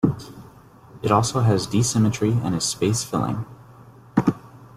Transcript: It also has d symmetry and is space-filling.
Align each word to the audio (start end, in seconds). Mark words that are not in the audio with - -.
It 1.03 1.11
also 1.11 1.41
has 1.41 1.67
d 1.67 1.83
symmetry 1.83 2.31
and 2.31 2.55
is 2.55 2.63
space-filling. 2.65 3.45